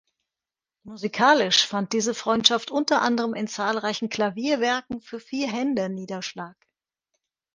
Musikalisch 0.83 1.67
fand 1.67 1.93
diese 1.93 2.15
Freundschaft 2.15 2.71
unter 2.71 3.03
anderem 3.03 3.35
in 3.35 3.47
zahlreichen 3.47 4.09
Klavierwerken 4.09 4.99
für 4.99 5.19
vier 5.19 5.47
Hände 5.47 5.89
Niederschlag. 5.89 6.57